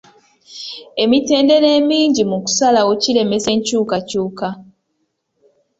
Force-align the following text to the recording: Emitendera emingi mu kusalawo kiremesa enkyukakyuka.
Emitendera 1.03 1.67
emingi 1.79 2.21
mu 2.29 2.37
kusalawo 2.43 2.91
kiremesa 3.01 3.49
enkyukakyuka. 3.55 4.47